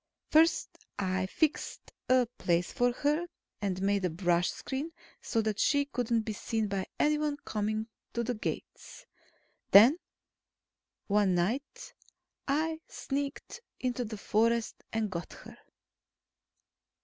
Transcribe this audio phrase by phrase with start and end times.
[0.31, 3.27] First I fixed a place for her,
[3.61, 8.23] and made a brush screen, so that she couldn't be seen by anyone coming to
[8.23, 9.05] the gates.
[9.69, 9.99] Then,
[11.05, 11.93] one night,
[12.47, 15.55] I sneaked into the forest and got her.